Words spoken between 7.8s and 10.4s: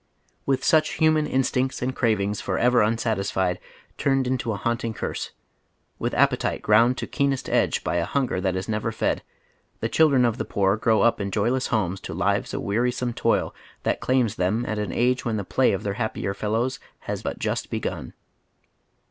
by a hunger tliat is never fed, the chil dren of